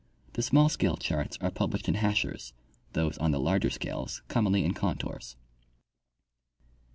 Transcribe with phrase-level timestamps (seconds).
[0.33, 2.53] The small scale charts are published in hachures,
[2.93, 5.35] those on the larger scales commonly in contours.